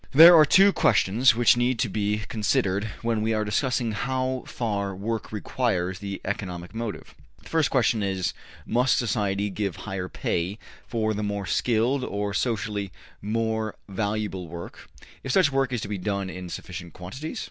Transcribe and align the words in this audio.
There 0.13 0.35
are 0.35 0.45
two 0.45 0.73
questions 0.73 1.35
which 1.35 1.55
need 1.55 1.77
to 1.77 1.87
be 1.87 2.23
considered 2.27 2.85
when 3.03 3.21
we 3.21 3.35
are 3.35 3.45
discussing 3.45 3.91
how 3.91 4.43
far 4.47 4.95
work 4.95 5.31
requires 5.31 5.99
the 5.99 6.19
economic 6.25 6.73
motive. 6.73 7.13
The 7.43 7.49
first 7.49 7.69
question 7.69 8.01
is: 8.01 8.33
Must 8.65 8.97
society 8.97 9.51
give 9.51 9.75
higher 9.85 10.09
pay 10.09 10.57
for 10.87 11.13
the 11.13 11.21
more 11.21 11.45
skilled 11.45 12.03
or 12.03 12.33
socially 12.33 12.91
more 13.21 13.75
valuable 13.87 14.47
work, 14.47 14.89
if 15.23 15.31
such 15.33 15.51
work 15.51 15.71
is 15.71 15.81
to 15.81 15.87
be 15.87 15.99
done 15.99 16.31
in 16.31 16.49
sufficient 16.49 16.93
quantities? 16.93 17.39